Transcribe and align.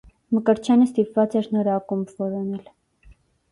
Մկրտչյանը 0.37 0.87
ստիպված 0.91 1.37
էր 1.41 1.51
նոր 1.59 1.71
ակումբ 1.75 2.17
որոնել։ 2.25 2.67